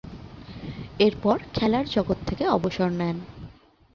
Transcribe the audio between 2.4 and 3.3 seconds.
অবসর নেন।